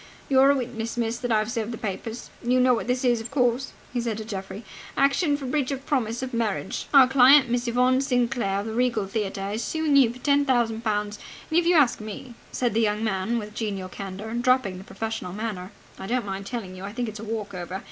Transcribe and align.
"You're 0.29 0.49
a 0.49 0.55
witness, 0.55 0.97
miss, 0.97 1.19
that 1.19 1.31
I've 1.31 1.51
served 1.51 1.71
the 1.71 1.77
papers. 1.77 2.31
You 2.41 2.59
know 2.59 2.73
what 2.73 2.87
this 2.87 3.05
is, 3.05 3.21
of 3.21 3.29
course?" 3.29 3.71
he 3.93 4.01
said 4.01 4.17
to 4.17 4.25
Geoffrey. 4.25 4.65
"Action 4.97 5.37
for 5.37 5.45
breach 5.45 5.69
of 5.69 5.85
promise 5.85 6.23
of 6.23 6.33
marriage. 6.33 6.87
Our 6.91 7.07
client, 7.07 7.51
Miss 7.51 7.67
Yvonne 7.67 8.01
Sinclair, 8.01 8.61
of 8.61 8.65
the 8.65 8.73
Regal 8.73 9.05
Theatre, 9.05 9.51
is 9.51 9.63
suing 9.63 9.95
you 9.95 10.11
for 10.11 10.17
ten 10.17 10.43
thousand 10.43 10.83
pounds. 10.83 11.19
And, 11.51 11.59
if 11.59 11.67
you 11.67 11.75
ask 11.75 12.01
me," 12.01 12.33
said 12.51 12.73
the 12.73 12.81
young 12.81 13.03
man 13.03 13.37
with 13.37 13.53
genial 13.53 13.89
candour, 13.89 14.33
dropping 14.33 14.79
the 14.79 14.83
professional 14.83 15.33
manner, 15.33 15.71
"I 15.99 16.07
don't 16.07 16.25
mind 16.25 16.47
telling 16.47 16.75
you, 16.75 16.83
I 16.83 16.93
think 16.93 17.07
it's 17.07 17.19
a 17.19 17.23
walk 17.23 17.53
over! 17.53 17.79